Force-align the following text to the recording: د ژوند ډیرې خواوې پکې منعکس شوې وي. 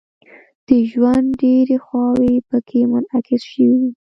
د 0.67 0.69
ژوند 0.91 1.27
ډیرې 1.41 1.77
خواوې 1.85 2.35
پکې 2.49 2.81
منعکس 2.91 3.41
شوې 3.51 3.67
وي. 3.79 3.89